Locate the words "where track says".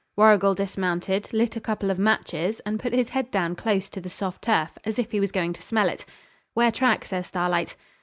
6.55-7.27